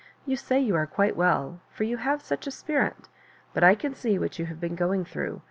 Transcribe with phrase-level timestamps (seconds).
[0.25, 3.07] "Yon say you are quite well, for you have such a spirit;
[3.53, 5.39] but I can see what you have been going through.